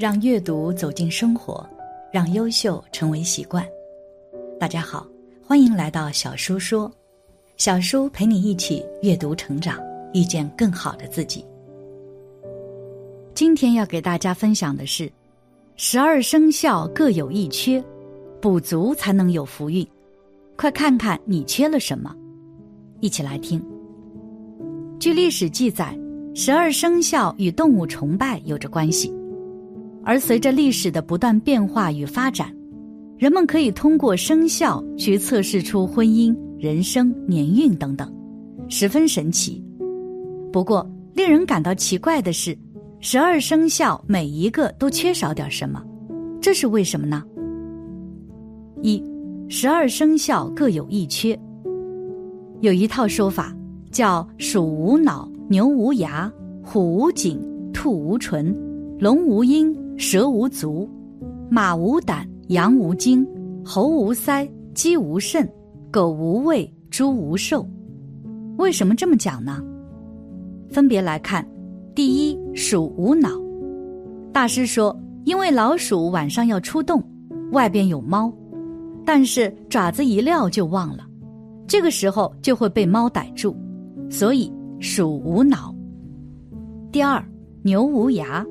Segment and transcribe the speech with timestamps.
[0.00, 1.62] 让阅读走进生活，
[2.10, 3.62] 让优秀成为习惯。
[4.58, 5.06] 大家好，
[5.46, 6.90] 欢迎来到小叔说，
[7.58, 9.78] 小叔陪你一起阅读成长，
[10.14, 11.44] 遇见更好的自己。
[13.34, 15.12] 今天要给大家分享的是，
[15.76, 17.84] 十二生肖各有一缺，
[18.40, 19.86] 补足才能有福运。
[20.56, 22.16] 快看看你缺了什么，
[23.00, 23.62] 一起来听。
[24.98, 25.94] 据历史记载，
[26.34, 29.14] 十二生肖与动物崇拜有着关系。
[30.02, 32.54] 而随着历史的不断变化与发展，
[33.18, 38.10] 人们可以通过生肖去测试出婚姻、人生、年运等等，
[38.68, 39.62] 十分神奇。
[40.52, 42.56] 不过，令人感到奇怪的是，
[42.98, 45.84] 十二生肖每一个都缺少点什么，
[46.40, 47.22] 这是为什么呢？
[48.82, 49.02] 一，
[49.48, 51.38] 十二生肖各有一缺。
[52.60, 53.54] 有一套说法
[53.90, 56.30] 叫“鼠无脑，牛无牙，
[56.62, 57.40] 虎无颈，
[57.72, 58.54] 兔无唇，
[58.98, 59.74] 龙无鹰”。
[60.00, 60.88] 蛇无足，
[61.50, 63.24] 马无胆，羊无精，
[63.62, 65.46] 猴无腮，鸡无肾，
[65.90, 67.68] 狗无胃，猪无寿。
[68.56, 69.62] 为什么这么讲呢？
[70.70, 71.46] 分别来看，
[71.94, 73.28] 第一，鼠无脑。
[74.32, 77.04] 大师说，因为老鼠晚上要出动，
[77.52, 78.32] 外边有猫，
[79.04, 81.06] 但是爪子一撂就忘了，
[81.66, 83.54] 这个时候就会被猫逮住，
[84.08, 85.74] 所以鼠无脑。
[86.90, 87.22] 第二，
[87.62, 88.42] 牛无牙。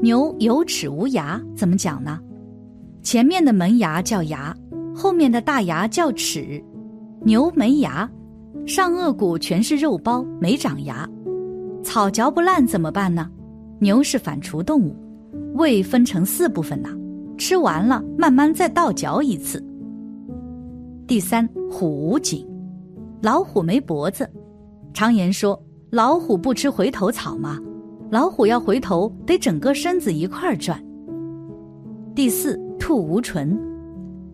[0.00, 2.20] 牛有齿无牙，怎么讲呢？
[3.02, 4.56] 前面的门牙叫牙，
[4.94, 6.62] 后面的大牙叫齿。
[7.22, 8.08] 牛没牙，
[8.64, 11.08] 上颚骨全是肉包，没长牙，
[11.82, 13.28] 草嚼不烂怎么办呢？
[13.80, 14.94] 牛是反刍动物，
[15.54, 16.90] 胃分成四部分呐，
[17.36, 19.60] 吃完了慢慢再倒嚼一次。
[21.08, 22.46] 第三，虎无颈，
[23.20, 24.30] 老虎没脖子，
[24.94, 25.60] 常言说
[25.90, 27.58] 老虎不吃回头草吗？
[28.10, 30.82] 老虎要回头，得整个身子一块儿转。
[32.14, 33.58] 第四，兔无唇，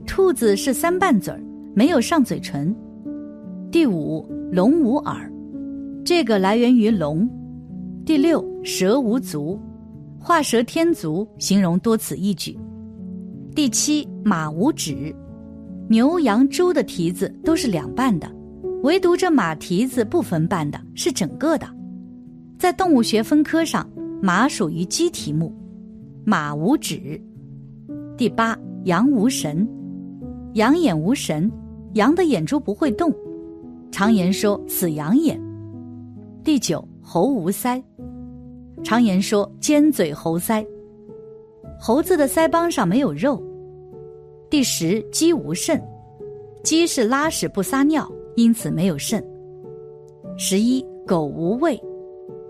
[0.07, 1.43] 兔子是三瓣嘴儿，
[1.75, 2.75] 没有上嘴唇。
[3.73, 5.29] 第五，龙无耳，
[6.05, 7.29] 这个来源于龙。
[8.07, 9.61] 第六，蛇无足，
[10.21, 12.57] 画蛇添足，形容多此一举。
[13.57, 15.13] 第七，马无趾，
[15.89, 18.31] 牛羊猪的蹄子都是两半的，
[18.85, 21.67] 唯独这马蹄子不分瓣的，是整个的。
[22.59, 23.89] 在动物学分科上，
[24.23, 25.53] 马属于鸡蹄目，
[26.25, 27.21] 马无趾。
[28.17, 29.69] 第八，羊无神，
[30.55, 31.51] 羊眼无神，
[31.95, 33.13] 羊的眼珠不会动，
[33.91, 35.41] 常言说死羊眼。
[36.43, 37.83] 第九，猴无腮，
[38.83, 40.65] 常言说尖嘴猴腮，
[41.79, 43.43] 猴子的腮帮上没有肉。
[44.49, 45.83] 第十，鸡无肾，
[46.63, 49.23] 鸡是拉屎不撒尿，因此没有肾。
[50.39, 51.79] 十一，狗无胃。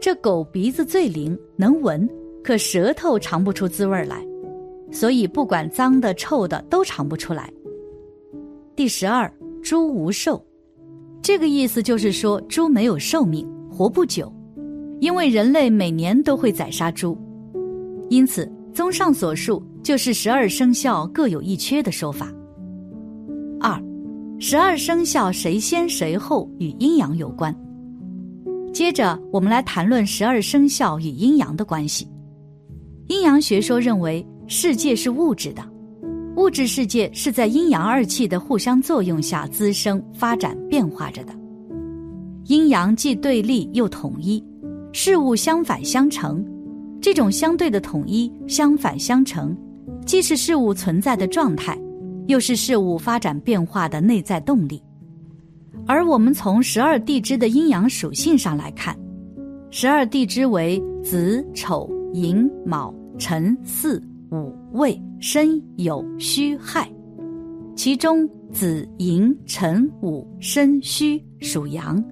[0.04, 2.06] 这狗鼻子最灵，能闻，
[2.42, 4.22] 可舌头尝不出滋味来，
[4.92, 7.50] 所以不管脏的、臭的都尝不出来。
[8.76, 9.32] 第十二，
[9.62, 10.44] 猪无寿，
[11.22, 14.30] 这个意思就是说猪没有寿命，活不久，
[15.00, 17.16] 因为人类每年都会宰杀猪，
[18.10, 22.30] 因此综上所述，就是十二生肖各有一缺的说法。
[23.58, 23.82] 二，
[24.38, 27.58] 十二生肖谁先谁后与阴阳有关。
[28.74, 32.08] 接着，我们来谈论十二生肖与阴阳的关系。
[33.06, 35.64] 阴阳学说认为，世界是物质的，
[36.34, 41.32] 物质世界是在阴阳二气的互相作用下滋生、发展、变化着的。
[42.46, 44.44] 阴阳既对立又统一，
[44.92, 46.44] 事物相反相成。
[47.00, 49.56] 这种相对的统一、相反相成，
[50.04, 51.78] 既是事物存在的状态，
[52.26, 54.82] 又是事物发展变化的内在动力。
[55.86, 58.96] 而我们从十二地支的阴阳属性上来看，
[59.70, 66.90] 十二地支为子、丑、寅、卯、辰、巳、午、未、申、酉、戌、亥，
[67.76, 72.02] 其中子、寅、辰、午、申、戌属阳，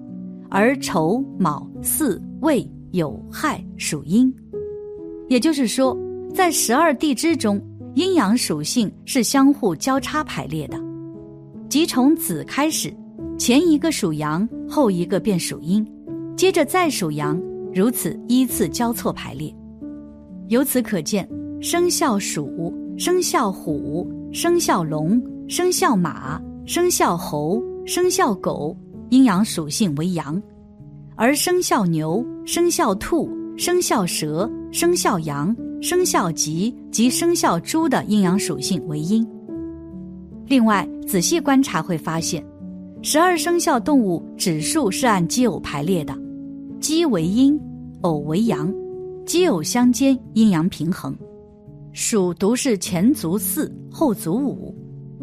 [0.49, 4.33] 而丑、卯、巳、未、酉、亥属阴。
[5.29, 5.97] 也就是说，
[6.33, 7.59] 在十二地支中，
[7.95, 10.77] 阴阳属性是相互交叉排列的，
[11.69, 12.93] 即从子开始。
[13.37, 15.85] 前一个属阳，后一个便属阴，
[16.37, 17.41] 接着再属阳，
[17.73, 19.53] 如此依次交错排列。
[20.49, 21.27] 由此可见，
[21.59, 28.77] 生肖鼠、生肖虎、生肖龙、生肖马、生肖猴、生肖狗，
[29.09, 30.39] 阴阳属性为阳；
[31.15, 39.27] 而生肖牛、生肖兔、生肖蛇、生肖羊、生肖鸡及生肖猪的阴阳属性为阴。
[40.45, 42.45] 另外，仔细观察会发现。
[43.05, 46.17] 十二生肖动物指数是按奇偶排列的，
[46.79, 47.59] 奇为阴，
[47.99, 48.73] 偶为阳，
[49.25, 51.13] 奇偶相间，阴阳平衡。
[51.91, 54.73] 鼠独是前足四，后足五；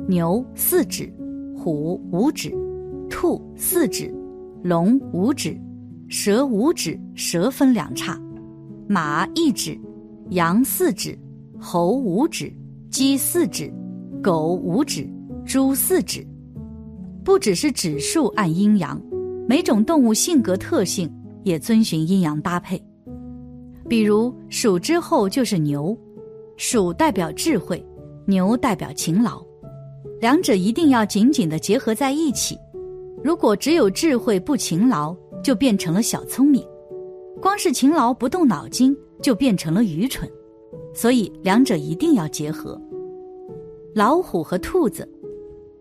[0.07, 1.11] 牛四指，
[1.57, 2.55] 虎五指，
[3.09, 4.15] 兔四指，
[4.63, 5.59] 龙五指，
[6.07, 7.01] 蛇五指。
[7.15, 8.21] 蛇分两叉，
[8.89, 9.79] 马一指，
[10.31, 11.19] 羊四指，
[11.59, 12.53] 猴五指，
[12.91, 13.73] 鸡四指，
[14.23, 15.09] 狗五指，
[15.47, 16.27] 猪四指。
[17.25, 19.01] 不只是指数按阴阳，
[19.47, 21.11] 每种动物性格特性
[21.45, 22.83] 也遵循阴阳搭配。
[23.89, 25.97] 比如鼠之后就是牛，
[26.57, 27.85] 鼠代表智慧，
[28.27, 29.45] 牛代表勤劳，
[30.21, 32.57] 两者一定要紧紧的结合在一起。
[33.23, 36.63] 如果只有智慧不勤劳，就变成了小聪明；
[37.41, 40.29] 光是勤劳不动脑筋，就变成了愚蠢。
[40.95, 42.81] 所以两者一定要结合。
[43.95, 45.07] 老虎和兔子。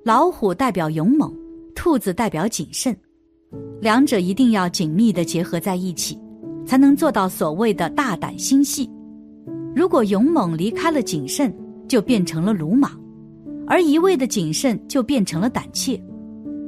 [0.10, 1.32] 老虎代表勇猛，
[1.76, 2.98] 兔子代表谨慎，
[3.80, 6.18] 两者一定要紧密的结合在一起，
[6.66, 8.90] 才能做到所谓的大胆心细。
[9.76, 11.56] 如果勇猛离开了谨慎，
[11.88, 12.90] 就变成了鲁莽；
[13.68, 15.96] 而一味的谨慎就变成了胆怯。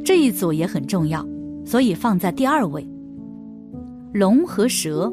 [0.05, 1.27] 这一组也很重要，
[1.65, 2.87] 所以放在第二位。
[4.13, 5.11] 龙和蛇，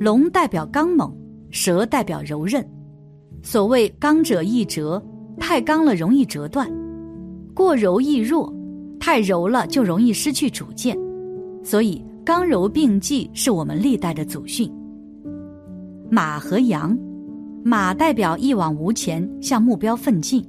[0.00, 1.16] 龙代表刚猛，
[1.52, 2.68] 蛇代表柔韧。
[3.44, 5.00] 所谓刚者易折，
[5.38, 6.68] 太刚了容易折断。
[7.54, 8.52] 过柔易弱，
[8.98, 10.98] 太柔了就容易失去主见，
[11.62, 14.68] 所以刚柔并济是我们历代的祖训。
[16.10, 16.98] 马和羊，
[17.64, 20.42] 马代表一往无前，向目标奋进；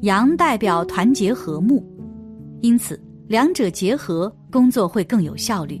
[0.00, 1.84] 羊代表团结和睦。
[2.62, 2.98] 因此，
[3.28, 5.78] 两者结合，工作会更有效率，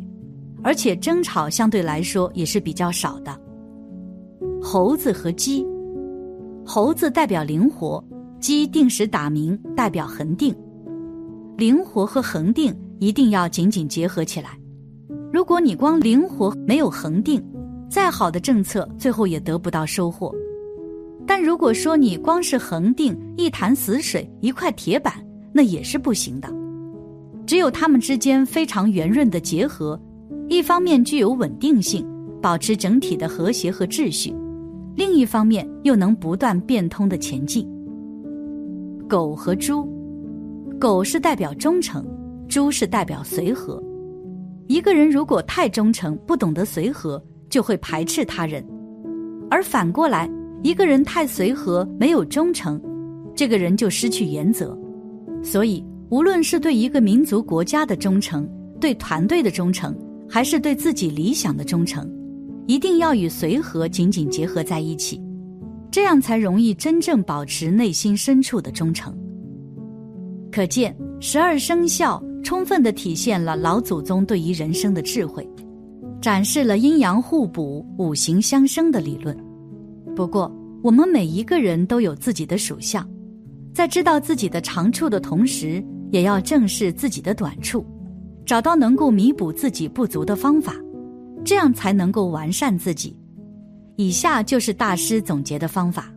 [0.62, 3.34] 而且争吵相对来说也是比较少的。
[4.62, 5.66] 猴子和鸡，
[6.66, 8.02] 猴子代表灵活。
[8.40, 10.54] 鸡定时打鸣代表恒定，
[11.58, 14.58] 灵活和恒定一定要紧紧结合起来。
[15.30, 17.44] 如果你光灵活没有恒定，
[17.90, 20.34] 再好的政策最后也得不到收获。
[21.26, 25.12] 但如果说你光是恒定，一潭死水一块铁板，
[25.52, 26.48] 那也是不行的。
[27.46, 30.00] 只有它们之间非常圆润的结合，
[30.48, 32.06] 一方面具有稳定性，
[32.40, 34.34] 保持整体的和谐和秩序，
[34.96, 37.68] 另一方面又能不断变通的前进。
[39.10, 39.84] 狗和猪，
[40.78, 42.06] 狗是代表忠诚，
[42.48, 43.82] 猪是代表随和。
[44.68, 48.62] 一个人如果太忠诚，不懂得随和，就会排斥他人；
[49.50, 50.30] 而反过来，
[50.62, 52.80] 一个人太随和，没有忠诚，
[53.34, 54.78] 这个人就失去原则。
[55.42, 58.48] 所以，无论是对一个民族国家的忠诚，
[58.78, 59.92] 对团队的忠诚，
[60.28, 62.08] 还是对自己理想的忠诚，
[62.68, 65.20] 一定要与随和紧紧结合在一起。
[65.90, 69.16] 这样才容易真正保持内心深处的忠诚。
[70.52, 75.48] 可见十二生肖充分的体现了老祖宗对于人生的智慧，
[76.20, 79.36] 展示了阴阳互补、五行相生的理论。
[80.16, 80.50] 不过，
[80.82, 83.08] 我们每一个人都有自己的属相，
[83.72, 87.84] 在知道自己的长处的同时，也要正视自己的短处，
[88.44, 90.74] 找到能够弥补自己不足的方法，
[91.44, 93.16] 这样才能够完善自己。
[94.00, 96.10] 以下就是大师总结的方法：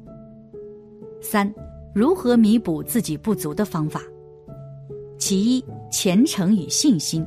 [1.20, 1.54] 三、
[1.94, 4.02] 如何弥补自己不足的方法。
[5.18, 7.26] 其一，虔诚与信心。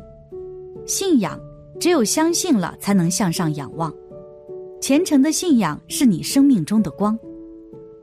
[0.87, 1.39] 信仰
[1.79, 3.93] 只有相信了，才能向上仰望。
[4.81, 7.19] 虔诚的信仰是你生命中的光，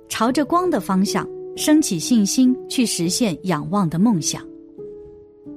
[0.07, 4.48] 朝着光的方向升起信心，去实现仰望的梦想。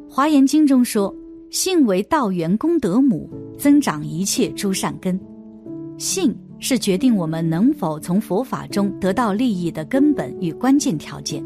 [0.09, 1.15] 华严经中说
[1.53, 5.21] ：“信为道源功德母，增长一切诸善根。”
[5.99, 6.35] 信。
[6.59, 11.45] 是决定我们能否从佛法中得到利益的根本与关键条件。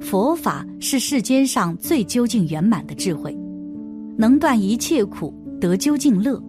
[0.00, 3.36] 佛法是世间上最究竟圆满的智慧，
[4.16, 6.42] 能断一切苦，得究竟乐。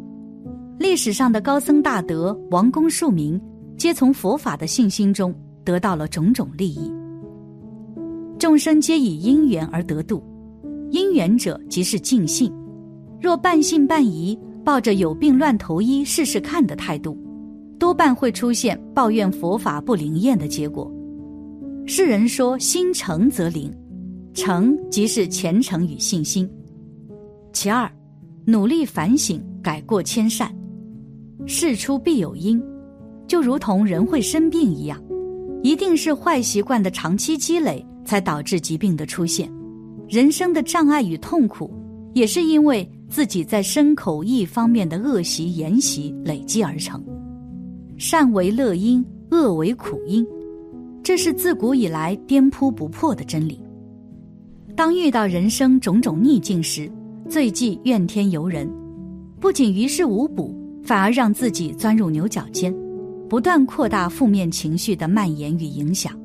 [0.78, 3.40] 历史上的高僧大德、王公庶民，
[3.78, 6.92] 皆从佛法的信心中得到了种种利益。
[8.38, 10.22] 众生皆以因缘而得度，
[10.92, 12.52] 因缘者即是尽信。
[13.20, 17.18] 若半信半疑，抱着有病乱投医、试试看的态度。
[17.80, 20.92] 多半会出现抱怨佛法不灵验的结果。
[21.86, 23.72] 世人说心诚则灵，
[24.34, 26.50] 诚即是虔诚与信心。
[27.54, 27.90] 其二，
[28.46, 30.54] 努力反省，改过迁善。
[31.46, 32.62] 事出必有因，
[33.26, 35.02] 就如同人会生病一样，
[35.64, 39.50] 一定是坏习惯的长期积累才导致疾病的出现。
[40.10, 41.72] 人生的障碍与痛苦，
[42.14, 47.02] 也是因为自己在身口意方面的恶习言习累积而成。
[47.98, 50.26] 善为乐因，恶为苦因，
[51.02, 53.60] 这是自古以来颠扑不破的真理。
[54.76, 56.92] 当遇到人生种种逆境时，
[57.28, 58.70] 最忌怨天尤人，
[59.40, 62.74] 不仅于事无补，反而让自己钻入牛角尖。
[63.28, 66.18] 不断扩大负面情绪的蔓延与影响。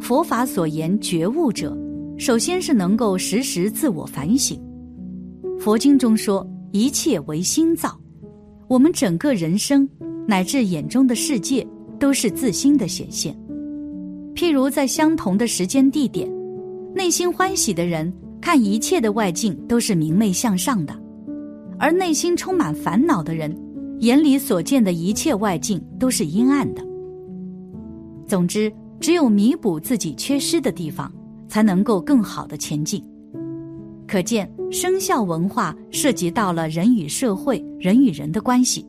[0.00, 1.78] 佛法所言觉悟者，
[2.18, 4.60] 首先是能够时时自我反省。
[5.60, 7.96] 佛经中说，一切为心造，
[8.66, 9.88] 我们整个人生
[10.26, 11.66] 乃至眼中的世界，
[11.98, 13.34] 都是自心的显现。
[14.34, 16.30] 譬如在相同的时间地点，
[16.94, 20.94] 内心欢喜的人看一切的外境都是明媚向上的，
[21.78, 23.56] 而内心充满烦恼的人，
[24.00, 26.84] 眼里所见的一切外境都是阴暗的。
[28.26, 31.10] 总之，只有弥补自己缺失的地方，
[31.48, 33.02] 才能够更好的前进。
[34.06, 38.86] 可见，生肖文化涉及到了人与社会、人与人的关系，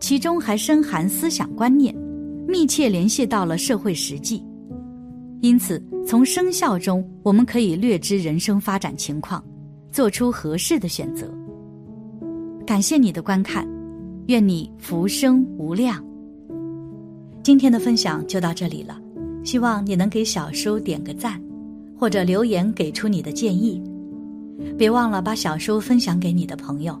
[0.00, 1.94] 其中还深含思想观念，
[2.46, 4.44] 密切联系到了社会实际。
[5.40, 9.42] 因此，从生肖中，我们可以略知人生发展情况，
[9.92, 11.32] 做出合适的选择。
[12.66, 13.66] 感谢你的观看，
[14.26, 16.04] 愿你福生无量。
[17.42, 19.00] 今天的分享就到这里了，
[19.44, 21.40] 希望你能给小叔点个赞，
[21.96, 23.82] 或者留言给出你的建议。
[24.76, 27.00] 别忘了把小叔分享给你的朋友，